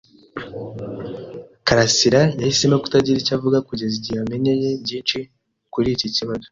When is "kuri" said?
5.73-5.89